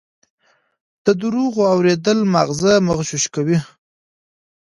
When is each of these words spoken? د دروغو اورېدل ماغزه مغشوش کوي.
د 1.05 1.07
دروغو 1.21 1.61
اورېدل 1.73 2.19
ماغزه 2.33 2.73
مغشوش 2.87 3.23
کوي. 3.35 3.59